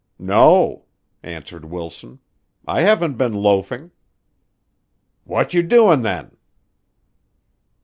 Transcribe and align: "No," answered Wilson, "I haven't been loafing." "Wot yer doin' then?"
"No," 0.17 0.85
answered 1.21 1.63
Wilson, 1.63 2.19
"I 2.65 2.81
haven't 2.81 3.19
been 3.19 3.35
loafing." 3.35 3.91
"Wot 5.25 5.53
yer 5.53 5.61
doin' 5.61 6.01
then?" 6.01 6.35